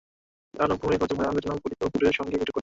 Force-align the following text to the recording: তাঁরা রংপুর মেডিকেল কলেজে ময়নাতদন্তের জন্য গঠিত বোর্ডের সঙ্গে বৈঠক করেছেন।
তাঁরা 0.57 0.69
রংপুর 0.71 0.89
মেডিকেল 0.91 1.09
কলেজে 1.11 1.17
ময়নাতদন্তের 1.19 1.43
জন্য 1.47 1.57
গঠিত 1.63 1.79
বোর্ডের 1.93 2.17
সঙ্গে 2.19 2.31
বৈঠক 2.39 2.43
করেছেন। 2.53 2.59